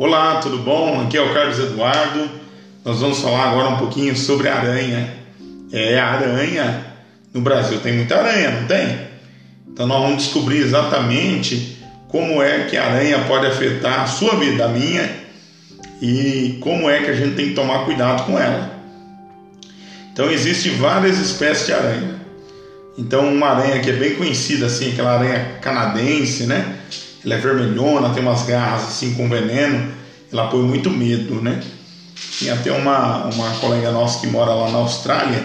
Olá, 0.00 0.36
tudo 0.36 0.58
bom? 0.58 1.00
Aqui 1.00 1.16
é 1.16 1.20
o 1.20 1.34
Carlos 1.34 1.58
Eduardo. 1.58 2.30
Nós 2.84 3.00
vamos 3.00 3.18
falar 3.18 3.50
agora 3.50 3.70
um 3.70 3.78
pouquinho 3.78 4.16
sobre 4.16 4.48
aranha. 4.48 5.12
É, 5.72 5.98
aranha. 5.98 6.86
No 7.34 7.40
Brasil 7.40 7.80
tem 7.80 7.94
muita 7.94 8.14
aranha, 8.14 8.60
não 8.60 8.68
tem? 8.68 8.96
Então 9.66 9.88
nós 9.88 10.00
vamos 10.00 10.22
descobrir 10.22 10.58
exatamente 10.58 11.78
como 12.06 12.40
é 12.40 12.66
que 12.66 12.76
a 12.76 12.84
aranha 12.86 13.24
pode 13.26 13.46
afetar 13.46 14.02
a 14.02 14.06
sua 14.06 14.36
vida, 14.36 14.66
a 14.66 14.68
minha, 14.68 15.10
e 16.00 16.58
como 16.60 16.88
é 16.88 17.00
que 17.00 17.10
a 17.10 17.14
gente 17.14 17.34
tem 17.34 17.48
que 17.48 17.54
tomar 17.54 17.84
cuidado 17.84 18.24
com 18.24 18.38
ela. 18.38 18.70
Então 20.12 20.30
existem 20.30 20.76
várias 20.76 21.18
espécies 21.18 21.66
de 21.66 21.72
aranha. 21.72 22.20
Então 22.96 23.28
uma 23.28 23.48
aranha 23.48 23.80
que 23.80 23.90
é 23.90 23.94
bem 23.94 24.14
conhecida 24.14 24.66
assim, 24.66 24.92
aquela 24.92 25.14
aranha 25.14 25.58
canadense, 25.60 26.44
né? 26.44 26.76
Ela 27.24 27.34
é 27.34 27.38
vermelhona, 27.38 28.10
tem 28.10 28.22
umas 28.22 28.42
garras 28.44 28.84
assim 28.84 29.14
com 29.14 29.28
veneno, 29.28 29.90
ela 30.32 30.48
põe 30.48 30.60
muito 30.60 30.90
medo, 30.90 31.42
né? 31.42 31.60
Tem 32.38 32.50
até 32.50 32.70
uma, 32.72 33.24
uma 33.26 33.50
colega 33.60 33.90
nossa 33.90 34.20
que 34.20 34.26
mora 34.26 34.52
lá 34.52 34.70
na 34.70 34.78
Austrália, 34.78 35.44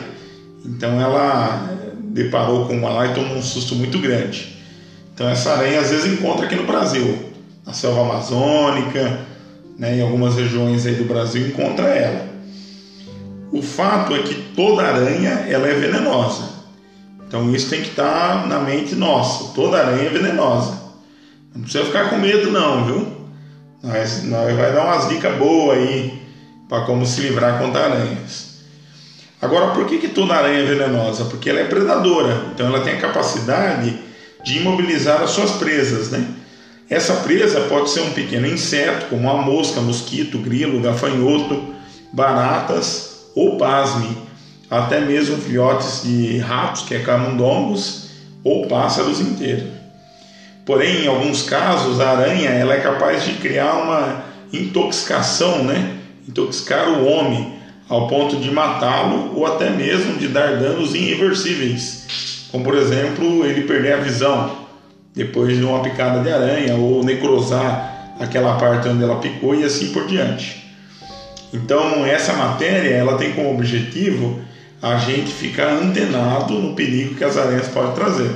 então 0.65 0.99
ela 1.01 1.69
deparou 1.99 2.67
com 2.67 2.77
uma 2.77 2.89
lá 2.89 3.07
e 3.07 3.13
tomou 3.13 3.37
um 3.37 3.41
susto 3.41 3.75
muito 3.75 3.97
grande. 3.99 4.55
Então 5.13 5.27
essa 5.27 5.53
aranha 5.53 5.79
às 5.79 5.89
vezes 5.89 6.13
encontra 6.13 6.45
aqui 6.45 6.55
no 6.55 6.65
Brasil, 6.65 7.31
na 7.65 7.73
selva 7.73 8.01
amazônica, 8.01 9.19
né, 9.77 9.97
em 9.97 10.01
algumas 10.01 10.35
regiões 10.35 10.85
aí 10.85 10.95
do 10.95 11.05
Brasil 11.05 11.47
encontra 11.47 11.85
ela. 11.85 12.27
O 13.51 13.61
fato 13.61 14.15
é 14.15 14.19
que 14.19 14.35
toda 14.55 14.83
aranha 14.83 15.45
ela 15.47 15.67
é 15.67 15.73
venenosa. 15.73 16.49
Então 17.27 17.53
isso 17.53 17.69
tem 17.69 17.81
que 17.81 17.89
estar 17.89 18.47
na 18.47 18.59
mente 18.59 18.95
nossa. 18.95 19.53
Toda 19.53 19.77
aranha 19.77 20.03
é 20.03 20.09
venenosa. 20.09 20.82
Não 21.55 21.61
precisa 21.63 21.85
ficar 21.85 22.09
com 22.09 22.17
medo 22.17 22.51
não, 22.51 22.85
viu? 22.85 23.17
Nós, 23.83 24.23
nós 24.23 24.55
vai 24.55 24.71
dar 24.71 24.85
umas 24.85 25.09
dicas 25.09 25.37
boas 25.37 25.77
aí 25.77 26.21
para 26.67 26.85
como 26.85 27.05
se 27.05 27.21
livrar 27.21 27.59
contra 27.59 27.85
aranhas. 27.85 28.53
Agora, 29.41 29.71
por 29.71 29.85
que, 29.85 29.97
que 29.97 30.07
toda 30.07 30.33
aranha 30.33 30.59
é 30.59 30.65
venenosa? 30.65 31.25
Porque 31.25 31.49
ela 31.49 31.59
é 31.59 31.65
predadora, 31.65 32.45
então 32.53 32.67
ela 32.67 32.79
tem 32.79 32.93
a 32.93 33.01
capacidade 33.01 33.93
de 34.43 34.57
imobilizar 34.57 35.21
as 35.21 35.31
suas 35.31 35.51
presas, 35.51 36.09
né? 36.09 36.25
Essa 36.89 37.15
presa 37.15 37.61
pode 37.61 37.89
ser 37.89 38.01
um 38.01 38.11
pequeno 38.11 38.47
inseto, 38.47 39.07
como 39.07 39.29
a 39.29 39.41
mosca, 39.41 39.81
mosquito, 39.81 40.37
grilo, 40.37 40.81
gafanhoto, 40.81 41.73
baratas 42.11 43.27
ou 43.35 43.57
pasme, 43.57 44.17
até 44.69 45.01
mesmo 45.01 45.37
filhotes 45.37 46.03
de 46.03 46.37
ratos, 46.37 46.83
que 46.83 46.95
é 46.95 46.99
camundongos, 46.99 48.09
ou 48.43 48.67
pássaros 48.67 49.19
inteiros. 49.19 49.82
Porém, 50.65 51.03
em 51.03 51.07
alguns 51.07 51.43
casos, 51.43 51.99
a 51.99 52.11
aranha 52.11 52.49
ela 52.49 52.73
é 52.73 52.79
capaz 52.79 53.23
de 53.23 53.33
criar 53.33 53.73
uma 53.73 54.23
intoxicação, 54.51 55.63
né? 55.63 55.97
intoxicar 56.27 56.89
o 56.89 57.05
homem 57.05 57.53
ao 57.89 58.07
ponto 58.07 58.37
de 58.37 58.49
matá-lo 58.49 59.33
ou 59.35 59.45
até 59.45 59.69
mesmo 59.69 60.17
de 60.17 60.27
dar 60.27 60.57
danos 60.57 60.95
irreversíveis, 60.95 62.47
como 62.51 62.63
por 62.63 62.75
exemplo 62.75 63.45
ele 63.45 63.63
perder 63.63 63.93
a 63.93 63.97
visão 63.97 64.63
depois 65.13 65.57
de 65.57 65.63
uma 65.63 65.81
picada 65.81 66.21
de 66.21 66.31
aranha 66.31 66.75
ou 66.75 67.03
necrosar 67.03 68.15
aquela 68.19 68.55
parte 68.55 68.87
onde 68.87 69.03
ela 69.03 69.17
picou 69.17 69.53
e 69.53 69.63
assim 69.63 69.91
por 69.91 70.07
diante. 70.07 70.63
Então 71.51 72.05
essa 72.05 72.33
matéria 72.33 72.95
ela 72.95 73.17
tem 73.17 73.33
como 73.33 73.53
objetivo 73.53 74.39
a 74.81 74.97
gente 74.97 75.31
ficar 75.31 75.73
antenado 75.73 76.53
no 76.53 76.73
perigo 76.73 77.15
que 77.15 77.23
as 77.23 77.37
aranhas 77.37 77.67
podem 77.67 77.93
trazer. 77.93 78.31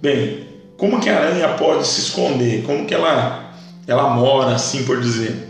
Bem, 0.00 0.47
como 0.78 1.00
que 1.00 1.10
a 1.10 1.18
aranha 1.18 1.48
pode 1.48 1.86
se 1.86 2.00
esconder? 2.00 2.62
Como 2.62 2.86
que 2.86 2.94
ela, 2.94 3.52
ela 3.86 4.10
mora, 4.10 4.54
assim 4.54 4.84
por 4.84 5.00
dizer? 5.00 5.48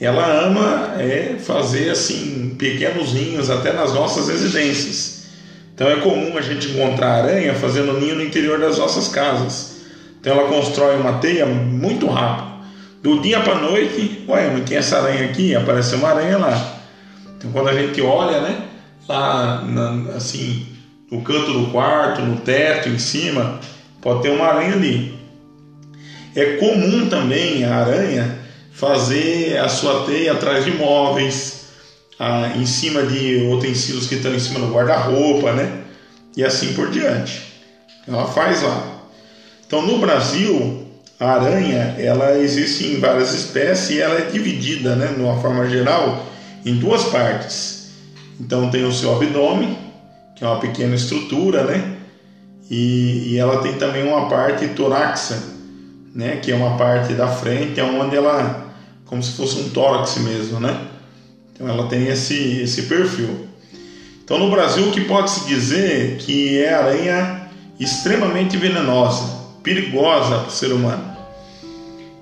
Ela 0.00 0.26
ama 0.46 0.94
é, 0.98 1.36
fazer 1.38 1.90
assim 1.90 2.56
pequenos 2.58 3.12
ninhos 3.12 3.50
até 3.50 3.74
nas 3.74 3.92
nossas 3.92 4.26
residências. 4.28 5.26
Então 5.74 5.88
é 5.88 5.96
comum 5.96 6.38
a 6.38 6.40
gente 6.40 6.68
encontrar 6.68 7.24
aranha 7.24 7.54
fazendo 7.54 8.00
ninho 8.00 8.14
no 8.14 8.24
interior 8.24 8.58
das 8.58 8.78
nossas 8.78 9.08
casas. 9.08 9.82
Então 10.18 10.32
ela 10.32 10.48
constrói 10.48 10.96
uma 10.96 11.18
teia 11.18 11.44
muito 11.44 12.06
rápido. 12.06 12.54
Do 13.02 13.20
dia 13.20 13.40
para 13.40 13.56
a 13.56 13.60
noite, 13.60 14.24
ué, 14.26 14.50
não 14.50 14.64
tem 14.64 14.78
essa 14.78 14.96
aranha 14.96 15.26
aqui, 15.26 15.54
apareceu 15.54 15.98
uma 15.98 16.08
aranha 16.08 16.38
lá. 16.38 16.78
Então 17.36 17.52
quando 17.52 17.68
a 17.68 17.74
gente 17.74 18.00
olha, 18.00 18.40
né, 18.40 18.62
lá 19.06 19.62
na, 19.62 20.16
assim, 20.16 20.66
no 21.10 21.20
canto 21.20 21.52
do 21.52 21.66
quarto, 21.66 22.22
no 22.22 22.36
teto, 22.36 22.88
em 22.88 22.98
cima, 22.98 23.60
Pode 24.04 24.20
ter 24.20 24.28
uma 24.28 24.44
aranha 24.44 24.74
ali. 24.74 25.18
É 26.36 26.58
comum 26.58 27.08
também 27.08 27.64
a 27.64 27.76
aranha 27.76 28.38
fazer 28.70 29.56
a 29.56 29.68
sua 29.68 30.04
teia 30.04 30.32
atrás 30.32 30.66
de 30.66 30.72
móveis, 30.72 31.64
em 32.54 32.66
cima 32.66 33.02
de 33.04 33.48
utensílios 33.50 34.06
que 34.06 34.16
estão 34.16 34.34
em 34.34 34.38
cima 34.38 34.60
do 34.60 34.70
guarda-roupa, 34.70 35.54
né? 35.54 35.84
E 36.36 36.44
assim 36.44 36.74
por 36.74 36.90
diante. 36.90 37.54
Ela 38.06 38.26
faz 38.26 38.60
lá. 38.60 39.00
Então 39.66 39.80
no 39.80 39.98
Brasil, 39.98 40.86
a 41.18 41.30
aranha 41.30 41.96
ela 41.98 42.36
existe 42.36 42.84
em 42.84 43.00
várias 43.00 43.32
espécies 43.32 43.96
e 43.96 44.02
ela 44.02 44.18
é 44.18 44.30
dividida, 44.30 44.94
né, 44.94 45.14
de 45.16 45.20
uma 45.22 45.40
forma 45.40 45.66
geral, 45.70 46.26
em 46.66 46.74
duas 46.74 47.04
partes. 47.04 47.88
Então 48.38 48.70
tem 48.70 48.84
o 48.84 48.92
seu 48.92 49.14
abdômen, 49.14 49.78
que 50.36 50.44
é 50.44 50.46
uma 50.46 50.60
pequena 50.60 50.94
estrutura, 50.94 51.62
né? 51.62 51.93
E, 52.70 53.32
e 53.32 53.38
ela 53.38 53.58
tem 53.58 53.74
também 53.74 54.06
uma 54.06 54.28
parte 54.28 54.68
torácica, 54.68 55.40
né, 56.14 56.36
que 56.36 56.50
é 56.52 56.54
uma 56.54 56.76
parte 56.76 57.12
da 57.14 57.28
frente, 57.28 57.80
é 57.80 57.84
onde 57.84 58.16
ela, 58.16 58.72
como 59.04 59.22
se 59.22 59.32
fosse 59.32 59.58
um 59.58 59.68
tórax 59.70 60.16
mesmo, 60.18 60.60
né? 60.60 60.88
Então 61.52 61.68
ela 61.68 61.88
tem 61.88 62.06
esse, 62.08 62.60
esse 62.62 62.82
perfil. 62.82 63.48
Então 64.24 64.38
no 64.38 64.50
Brasil 64.50 64.88
o 64.88 64.92
que 64.92 65.02
pode 65.02 65.30
se 65.30 65.46
dizer 65.46 66.16
que 66.18 66.58
é 66.58 66.74
aranha 66.74 67.48
extremamente 67.78 68.56
venenosa, 68.56 69.24
perigosa 69.62 70.38
para 70.38 70.48
o 70.48 70.50
ser 70.50 70.72
humano. 70.72 71.14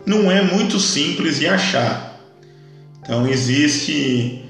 Não 0.05 0.31
é 0.31 0.43
muito 0.43 0.81
simples 0.81 1.39
de 1.39 1.47
achar. 1.47 2.19
Então 3.03 3.27
existe 3.27 4.43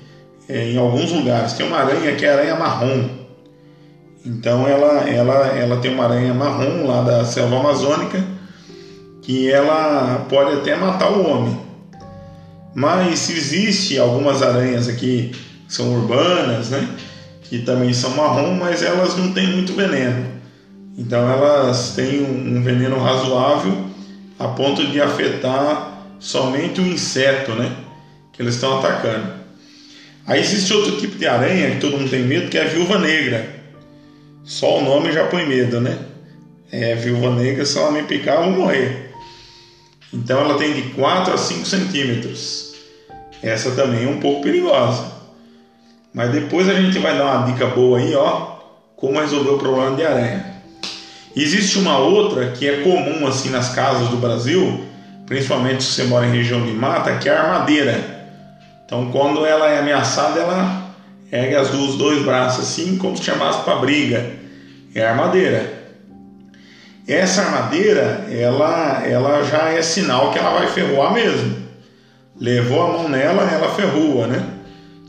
é, 0.49 0.71
em 0.71 0.77
alguns 0.77 1.11
lugares 1.11 1.53
tem 1.55 1.67
uma 1.67 1.79
aranha 1.79 2.15
que 2.15 2.25
é 2.25 2.33
aranha 2.33 2.57
marrom. 2.57 3.22
Então 4.25 4.67
ela, 4.69 5.09
ela, 5.09 5.47
ela 5.49 5.77
tem 5.79 5.93
uma 5.93 6.05
aranha 6.05 6.33
marrom 6.33 6.87
lá 6.87 7.03
da 7.03 7.25
selva 7.25 7.59
amazônica 7.59 8.23
que 9.23 9.51
ela 9.51 10.27
pode 10.29 10.57
até 10.57 10.77
matar 10.77 11.11
o 11.13 11.27
homem. 11.27 11.59
Mas 12.75 13.29
existe 13.31 13.99
algumas 13.99 14.43
aranhas 14.43 14.89
aqui 14.89 15.33
que 15.67 15.73
são 15.73 15.93
urbanas, 15.95 16.71
né? 16.71 16.89
Que 17.43 17.61
também 17.61 17.93
são 17.93 18.11
marrom, 18.11 18.55
mas 18.55 18.83
elas 18.83 19.17
não 19.17 19.33
têm 19.33 19.49
muito 19.49 19.75
veneno. 19.75 20.27
Então 20.97 21.31
elas 21.31 21.95
têm 21.95 22.23
um 22.23 22.63
veneno 22.63 22.99
razoável 22.99 23.87
a 24.39 24.49
ponto 24.49 24.87
de 24.87 25.01
afetar 25.01 26.07
somente 26.19 26.81
o 26.81 26.87
inseto, 26.87 27.53
né? 27.53 27.73
Que 28.33 28.43
eles 28.43 28.55
estão 28.55 28.79
atacando. 28.79 29.43
Aí 30.27 30.41
existe 30.41 30.73
outro 30.73 30.97
tipo 30.99 31.19
de 31.19 31.27
aranha 31.27 31.73
que 31.73 31.81
todo 31.81 31.99
mundo 31.99 32.11
tem 32.11 32.23
medo, 32.23 32.49
que 32.49 32.57
é 32.57 32.63
a 32.63 32.69
viúva 32.69 32.99
negra. 32.99 33.62
Só 34.45 34.79
o 34.79 34.85
nome 34.85 35.13
já 35.13 35.27
põe 35.27 35.47
medo, 35.47 35.81
né? 35.81 35.99
É, 36.71 36.95
viúva 36.95 37.31
negra, 37.35 37.65
se 37.65 37.79
ela 37.79 37.93
me 37.93 38.03
picar, 38.03 38.37
eu 38.37 38.53
vou 38.53 38.63
morrer. 38.63 39.13
Então 40.13 40.41
ela 40.41 40.59
tem 40.59 40.73
de 40.73 40.83
4 40.91 41.35
a 41.35 41.39
5 41.39 41.67
centímetros. 41.67 42.75
Essa 43.43 43.71
também 43.73 44.05
é 44.05 44.09
um 44.09 44.21
pouco 44.21 44.43
perigosa. 44.43 45.13
Mas 46.13 46.31
depois 46.31 46.69
a 46.69 46.75
gente 46.75 46.99
vai 46.99 47.17
dar 47.17 47.25
uma 47.25 47.53
dica 47.53 47.67
boa 47.67 47.99
aí, 47.99 48.15
ó, 48.15 48.57
como 48.97 49.21
resolver 49.21 49.51
o 49.51 49.59
problema 49.59 49.97
de 49.97 50.05
aranha. 50.05 50.53
Existe 51.35 51.79
uma 51.79 51.99
outra 51.99 52.51
que 52.51 52.69
é 52.69 52.83
comum 52.83 53.27
assim 53.27 53.49
nas 53.49 53.71
casas 53.71 54.09
do 54.09 54.19
Brasil, 54.19 54.85
principalmente 55.27 55.83
se 55.83 55.93
você 55.93 56.05
mora 56.05 56.27
em 56.27 56.33
região 56.33 56.65
de 56.65 56.73
mata, 56.73 57.17
que 57.17 57.29
é 57.29 57.33
a 57.33 57.43
armadeira. 57.43 57.99
Então, 58.85 59.11
quando 59.11 59.47
ela 59.47 59.71
é 59.71 59.79
ameaçada, 59.79 60.41
ela 60.41 60.95
ergue 61.33 61.55
as 61.55 61.71
duas, 61.71 61.95
dois 61.97 62.23
braços 62.23 62.69
assim, 62.69 62.99
como 62.99 63.17
se 63.17 63.25
chamasse 63.25 63.63
para 63.65 63.77
briga. 63.77 64.42
É 64.95 65.07
armadeira. 65.07 65.83
Essa 67.07 67.43
armadeira, 67.43 68.27
ela, 68.31 69.03
ela 69.05 69.43
já 69.43 69.71
é 69.71 69.83
sinal 69.83 70.31
que 70.31 70.39
ela 70.39 70.51
vai 70.51 70.69
ferroar 70.69 71.13
mesmo. 71.13 71.57
Levou 72.39 72.83
a 72.83 72.93
mão 72.93 73.09
nela, 73.09 73.43
ela 73.51 73.75
ferrua, 73.75 74.27
né? 74.27 74.45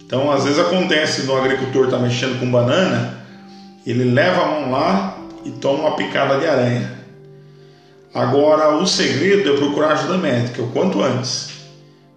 Então, 0.03 0.31
às 0.31 0.44
vezes 0.44 0.59
acontece 0.59 1.24
do 1.24 1.35
agricultor 1.35 1.89
tá 1.89 1.97
mexendo 1.97 2.39
com 2.39 2.50
banana, 2.50 3.19
ele 3.85 4.06
leva 4.06 4.41
a 4.41 4.47
mão 4.47 4.71
lá 4.71 5.18
e 5.44 5.51
toma 5.51 5.88
uma 5.88 5.95
picada 5.95 6.39
de 6.39 6.47
aranha. 6.47 6.91
Agora, 8.13 8.75
o 8.77 8.85
segredo 8.85 9.53
é 9.53 9.57
procurar 9.57 9.94
ajuda 9.94 10.18
médica, 10.18 10.62
o 10.62 10.71
quanto 10.71 11.01
antes. 11.01 11.50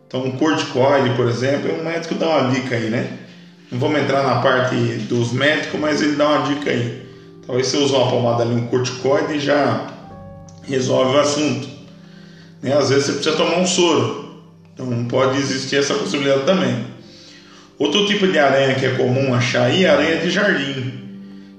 Então, 0.07 0.25
um 0.25 0.33
corticoide, 0.33 1.11
por 1.17 1.27
exemplo, 1.27 1.73
um 1.73 1.83
médico 1.83 2.15
dá 2.15 2.29
uma 2.29 2.51
dica 2.51 2.77
aí, 2.77 2.91
né? 2.91 3.11
Não 3.73 3.79
vamos 3.79 4.01
entrar 4.01 4.23
na 4.23 4.41
parte 4.41 4.75
dos 5.09 5.33
médicos, 5.33 5.81
mas 5.81 6.01
ele 6.01 6.17
dá 6.17 6.29
uma 6.29 6.47
dica 6.49 6.71
aí. 6.71 7.06
Talvez 7.47 7.69
você 7.69 7.77
use 7.77 7.95
uma 7.95 8.11
pomada 8.11 8.43
ali, 8.43 8.55
um 8.55 8.67
corticoide 8.67 9.35
e 9.35 9.41
já 9.41 9.87
resolve 10.63 11.17
o 11.17 11.21
assunto. 11.21 11.69
Né? 12.61 12.77
Às 12.77 12.91
vezes 12.91 13.07
você 13.07 13.13
precisa 13.13 13.37
tomar 13.37 13.59
um 13.59 13.67
soro. 13.67 14.43
Então 14.75 15.05
pode 15.07 15.39
existir 15.39 15.77
essa 15.77 15.95
possibilidade 15.95 16.45
também. 16.45 16.85
Outro 17.79 18.07
tipo 18.07 18.27
de 18.27 18.39
aranha 18.39 18.75
que 18.75 18.85
é 18.85 18.95
comum 18.95 19.33
achar 19.33 19.67
aí 19.67 19.85
é 19.85 19.89
a 19.89 19.93
aranha 19.93 20.17
de 20.17 20.31
jardim. 20.31 20.93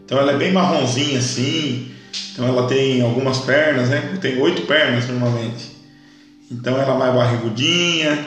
Então 0.03 0.17
ela 0.17 0.33
é 0.33 0.37
bem 0.37 0.51
marronzinha 0.51 1.19
assim. 1.19 1.91
Então 2.33 2.47
ela 2.47 2.67
tem 2.67 3.01
algumas 3.01 3.39
pernas, 3.39 3.89
né? 3.89 4.17
Tem 4.21 4.39
oito 4.39 4.63
pernas 4.63 5.07
normalmente. 5.07 5.71
Então 6.51 6.77
ela 6.77 6.95
é 6.95 6.97
mais 6.97 7.13
barrigudinha, 7.13 8.25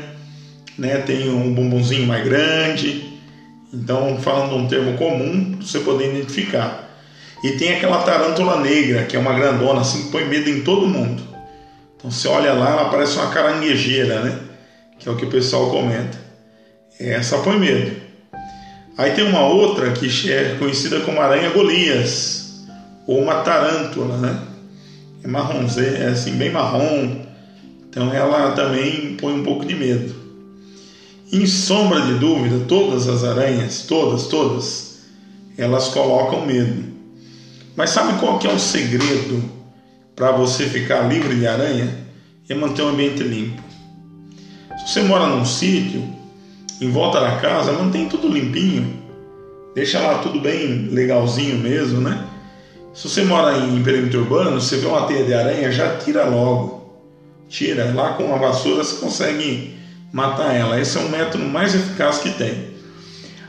né? 0.79 0.99
Tem 0.99 1.29
um 1.29 1.55
bumbumzinho 1.55 2.07
mais 2.07 2.25
grande. 2.25 3.05
Então 3.73 4.19
falando 4.19 4.57
um 4.57 4.67
termo 4.67 4.97
comum, 4.97 5.57
você 5.61 5.81
poder 5.81 6.15
identificar. 6.15 6.90
E 7.43 7.53
tem 7.53 7.73
aquela 7.73 8.03
tarântula 8.03 8.61
negra, 8.61 9.05
que 9.05 9.17
é 9.17 9.19
uma 9.19 9.33
grandona 9.33 9.81
assim 9.81 10.05
que 10.05 10.11
põe 10.11 10.25
medo 10.27 10.51
em 10.51 10.63
todo 10.63 10.87
mundo. 10.87 11.23
Então 11.97 12.11
você 12.11 12.29
olha 12.29 12.53
lá, 12.53 12.71
ela 12.71 12.91
parece 12.91 13.17
uma 13.17 13.31
caranguejeira, 13.31 14.21
né? 14.21 14.39
Que 14.99 15.09
é 15.09 15.13
o 15.13 15.17
que 15.17 15.25
o 15.25 15.31
pessoal 15.31 15.71
comenta. 15.71 16.19
Essa 16.99 17.39
põe 17.39 17.59
medo. 17.59 17.97
Aí 18.99 19.13
tem 19.13 19.25
uma 19.25 19.47
outra 19.47 19.91
que 19.93 20.31
é 20.31 20.57
conhecida 20.59 21.01
como 21.01 21.21
aranha 21.21 21.49
Golias, 21.51 22.67
ou 23.07 23.19
uma 23.19 23.37
tarântula, 23.37 24.19
né? 24.19 24.43
É 25.25 25.29
marronzinha, 25.29 25.87
é 25.87 26.09
assim, 26.09 26.33
bem 26.33 26.51
marrom. 26.51 27.23
Então 27.89 28.13
ela 28.13 28.53
também 28.53 29.17
põe 29.17 29.33
um 29.33 29.43
pouco 29.43 29.65
de 29.65 29.75
medo. 29.75 30.15
Em 31.33 31.47
sombra 31.47 32.03
de 32.03 32.15
dúvida, 32.15 32.65
todas 32.67 33.09
as 33.09 33.25
aranhas, 33.25 33.85
todas, 33.89 34.27
todas, 34.27 34.99
elas 35.57 35.89
colocam 35.89 36.45
medo. 36.45 36.90
Mas 37.81 37.89
sabe 37.89 38.21
qual 38.21 38.39
que 38.39 38.47
é 38.47 38.53
o 38.53 38.59
segredo 38.59 39.43
para 40.15 40.33
você 40.33 40.67
ficar 40.67 41.09
livre 41.09 41.35
de 41.35 41.47
aranha? 41.47 41.89
É 42.47 42.55
manter 42.55 42.83
o 42.83 42.89
ambiente 42.89 43.23
limpo. 43.23 43.63
Se 44.77 44.93
você 44.93 45.01
mora 45.01 45.27
num 45.27 45.47
sítio, 45.47 46.05
em 46.79 46.91
volta 46.91 47.19
da 47.19 47.37
casa, 47.37 47.73
mantém 47.73 48.07
tudo 48.07 48.29
limpinho. 48.29 49.03
Deixa 49.75 49.99
lá 49.99 50.19
tudo 50.19 50.41
bem 50.41 50.91
legalzinho 50.91 51.57
mesmo, 51.57 52.03
né? 52.03 52.23
Se 52.93 53.09
você 53.09 53.23
mora 53.23 53.57
em 53.57 53.83
perímetro 53.83 54.21
urbano, 54.21 54.61
você 54.61 54.77
vê 54.77 54.87
uma 54.87 55.07
teia 55.07 55.25
de 55.25 55.33
aranha, 55.33 55.73
já 55.73 55.97
tira 55.97 56.25
logo. 56.27 57.01
Tira. 57.49 57.95
Lá 57.95 58.13
com 58.13 58.35
a 58.35 58.37
vassoura 58.37 58.85
você 58.85 59.01
consegue 59.01 59.75
matar 60.13 60.55
ela. 60.55 60.79
Esse 60.79 60.99
é 60.99 61.01
o 61.01 61.09
método 61.09 61.45
mais 61.45 61.75
eficaz 61.75 62.19
que 62.19 62.29
tem. 62.35 62.75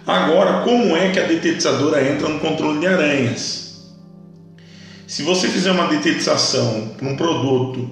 Agora, 0.07 0.61
como 0.61 0.95
é 0.95 1.09
que 1.11 1.19
a 1.19 1.27
detetizadora 1.27 2.09
entra 2.09 2.29
no 2.29 2.39
controle 2.39 2.79
de 2.79 2.87
aranhas? 2.87 3.60
Se 5.11 5.23
você 5.23 5.49
fizer 5.49 5.71
uma 5.71 5.87
detetização 5.87 6.91
para 6.97 7.05
um 7.05 7.17
produto 7.17 7.85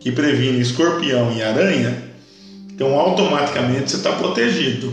que 0.00 0.10
previne 0.10 0.60
escorpião 0.60 1.30
e 1.32 1.40
aranha, 1.40 2.02
então, 2.66 2.98
automaticamente 2.98 3.92
você 3.92 3.98
está 3.98 4.10
protegido. 4.10 4.92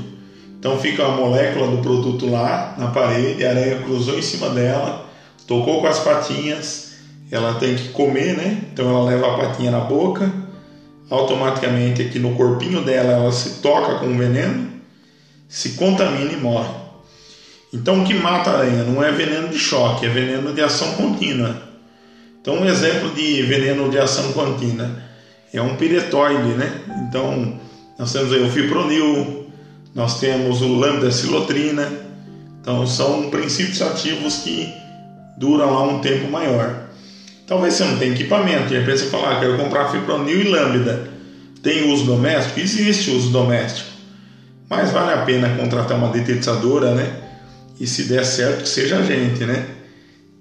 Então, 0.60 0.78
fica 0.78 1.04
a 1.04 1.10
molécula 1.10 1.75
do 1.75 1.81
produto 1.81 2.30
lá 2.30 2.75
na 2.78 2.89
parede, 2.89 3.44
a 3.44 3.50
aranha 3.50 3.81
cruzou 3.81 4.16
em 4.16 4.22
cima 4.22 4.50
dela, 4.50 5.10
tocou 5.48 5.81
com 5.81 5.88
as 5.88 5.98
patinhas, 5.98 6.92
ela 7.31 7.56
tem 7.56 7.74
que 7.74 7.89
comer, 7.89 8.38
né? 8.38 8.62
Então, 8.72 8.88
ela 8.88 9.04
leva 9.04 9.34
a 9.34 9.38
patinha 9.39 9.72
na 9.72 9.80
boca, 9.80 10.31
automaticamente 11.10 12.04
aqui 12.04 12.19
no 12.19 12.36
corpinho 12.36 12.84
dela 12.84 13.13
ela 13.13 13.31
se 13.31 13.60
toca 13.60 13.95
com 13.95 14.06
o 14.06 14.18
veneno, 14.19 14.69
se 15.50 15.69
contamina 15.69 16.31
e 16.31 16.38
morre. 16.38 16.75
Então, 17.74 18.04
o 18.04 18.06
que 18.06 18.13
mata 18.13 18.51
a 18.51 18.60
aranha 18.60 18.84
não 18.84 19.04
é 19.04 19.12
veneno 19.12 19.48
de 19.48 19.57
choque, 19.57 20.06
é 20.06 20.10
veneno 20.10 20.54
de 20.54 20.62
ação 20.62 20.92
contínua. 20.92 21.71
Então, 22.42 22.56
um 22.56 22.66
exemplo 22.66 23.12
de 23.12 23.44
veneno 23.44 23.88
de 23.90 24.00
ação 24.00 24.34
contínua 24.34 24.90
é 25.54 25.62
um 25.62 25.76
piretóide, 25.76 26.50
né? 26.54 26.82
Então, 27.08 27.60
nós 28.00 28.12
temos 28.12 28.34
aí 28.34 28.44
o 28.44 28.50
fipronil, 28.50 29.48
nós 29.94 30.20
temos 30.20 30.60
o 30.62 30.74
lambda-cilotrina. 30.74 31.88
Então, 32.60 32.86
são 32.88 33.30
princípios 33.30 33.80
ativos 33.82 34.38
que 34.38 34.74
duram 35.38 35.72
lá 35.72 35.84
um 35.84 36.00
tempo 36.00 36.32
maior. 36.32 36.90
Talvez 37.46 37.76
você 37.76 37.84
não 37.84 37.98
tenha 37.98 38.14
equipamento, 38.14 38.70
de 38.70 38.80
repente 38.80 39.00
você 39.00 39.10
falar, 39.10 39.38
ah, 39.38 39.40
quero 39.40 39.58
comprar 39.58 39.92
fipronil 39.92 40.42
e 40.42 40.48
lambda. 40.50 41.10
Tem 41.62 41.92
uso 41.92 42.06
doméstico? 42.06 42.60
Existe 42.60 43.12
uso 43.12 43.30
doméstico. 43.30 43.90
Mas 44.68 44.90
vale 44.92 45.14
a 45.14 45.26
pena 45.26 45.56
contratar 45.56 45.96
uma 45.96 46.10
detetizadora, 46.10 46.96
né? 46.96 47.22
E 47.80 47.86
se 47.86 48.04
der 48.04 48.26
certo, 48.26 48.64
que 48.64 48.70
seja 48.70 48.98
a 48.98 49.04
gente, 49.04 49.44
né? 49.46 49.68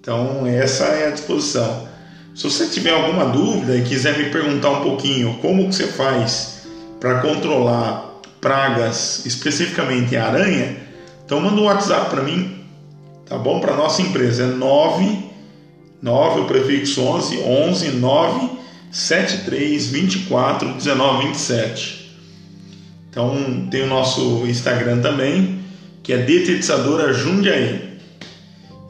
Então, 0.00 0.46
essa 0.46 0.85
é 0.85 1.08
a 1.08 1.11
disposição. 1.11 1.89
Se 2.35 2.44
você 2.44 2.67
tiver 2.69 2.93
alguma 2.93 3.27
dúvida 3.27 3.77
e 3.77 3.82
quiser 3.82 4.17
me 4.19 4.31
perguntar 4.31 4.71
um 4.71 4.82
pouquinho 4.82 5.38
como 5.43 5.69
que 5.69 5.75
você 5.75 5.88
faz 5.88 6.62
para 6.99 7.21
controlar 7.21 8.21
pragas, 8.41 9.25
especificamente 9.27 10.17
a 10.17 10.27
aranha, 10.27 10.77
então 11.25 11.41
manda 11.41 11.61
um 11.61 11.65
WhatsApp 11.65 12.11
para 12.11 12.23
mim, 12.23 12.65
tá 13.27 13.37
bom? 13.37 13.61
Para 13.61 13.77
nossa 13.77 14.03
empresa 14.03 14.44
é 14.44 14.47
9 14.47 15.31
9 16.03 16.41
o 16.41 16.44
prefixo 16.47 17.03
11 17.03 17.38
11 17.38 17.91
9 17.93 18.50
73 18.91 19.87
24 19.87 20.73
19 20.75 21.29
27. 21.29 22.00
Então 23.11 23.69
tem 23.71 23.82
o 23.82 23.87
nosso 23.87 24.47
Instagram 24.47 25.00
também, 25.00 25.61
que 26.03 26.12
é 26.12 26.19
Detetizadora 26.19 27.12
Jundiaí. 27.12 27.99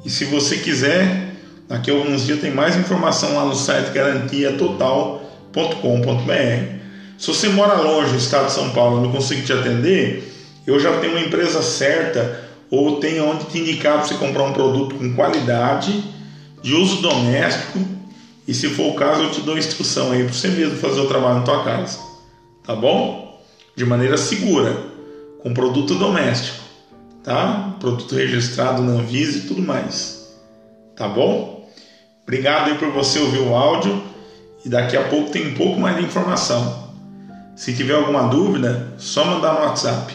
E 0.05 0.11
se 0.11 0.25
você 0.27 0.59
quiser, 0.59 1.30
daqui 1.71 1.91
a 1.91 1.95
alguns 1.95 2.27
dias 2.27 2.41
tem 2.41 2.51
mais 2.51 2.77
informação 2.77 3.37
lá 3.37 3.45
no 3.45 3.55
site 3.55 3.93
garantiatotal.com.br. 3.93 6.81
Se 7.17 7.29
você 7.29 7.49
mora 7.49 7.81
longe 7.81 8.11
do 8.11 8.19
estado 8.19 8.47
de 8.47 8.53
São 8.53 8.71
Paulo 8.71 8.99
e 8.99 9.03
não 9.05 9.13
consigo 9.13 9.43
te 9.43 9.53
atender, 9.53 10.35
eu 10.67 10.81
já 10.81 10.99
tenho 10.99 11.13
uma 11.13 11.25
empresa 11.25 11.63
certa 11.63 12.41
ou 12.69 12.99
tenho 12.99 13.25
onde 13.25 13.45
te 13.45 13.61
indicar 13.61 13.99
para 13.99 14.09
você 14.09 14.15
comprar 14.15 14.43
um 14.43 14.53
produto 14.53 14.97
com 14.97 15.15
qualidade, 15.15 16.03
de 16.61 16.75
uso 16.75 17.01
doméstico 17.01 17.79
e 18.47 18.53
se 18.53 18.69
for 18.69 18.89
o 18.89 18.95
caso 18.95 19.23
eu 19.23 19.31
te 19.31 19.41
dou 19.43 19.57
instrução 19.57 20.11
aí 20.11 20.25
para 20.25 20.33
você 20.33 20.49
mesmo 20.49 20.77
fazer 20.77 21.01
o 21.01 21.07
trabalho 21.07 21.39
na 21.39 21.45
tua 21.45 21.63
casa, 21.63 22.01
tá 22.65 22.75
bom? 22.75 23.41
De 23.77 23.85
maneira 23.85 24.17
segura, 24.17 24.77
com 25.41 25.55
produto 25.55 25.95
doméstico, 25.95 26.65
tá? 27.23 27.77
Produto 27.79 28.17
registrado 28.17 28.83
na 28.83 28.91
Anvisa 28.93 29.39
e 29.39 29.43
tudo 29.43 29.63
mais, 29.63 30.27
tá 30.97 31.09
bom? 31.09 31.60
Obrigado 32.31 32.69
aí 32.71 32.79
por 32.79 32.93
você 32.93 33.19
ouvir 33.19 33.41
o 33.41 33.57
áudio 33.57 34.01
e 34.65 34.69
daqui 34.69 34.97
a 34.97 35.03
pouco 35.03 35.33
tem 35.33 35.49
um 35.49 35.55
pouco 35.57 35.81
mais 35.81 35.97
de 35.97 36.05
informação. 36.05 36.95
Se 37.57 37.75
tiver 37.75 37.95
alguma 37.95 38.29
dúvida, 38.29 38.87
só 38.99 39.25
mandar 39.25 39.55
no 39.55 39.67
WhatsApp. 39.67 40.15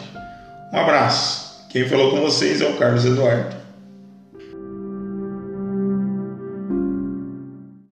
Um 0.72 0.78
abraço. 0.78 1.66
Quem 1.68 1.86
falou 1.86 2.12
com 2.12 2.22
vocês 2.22 2.62
é 2.62 2.66
o 2.66 2.78
Carlos 2.78 3.04
Eduardo. 3.04 3.55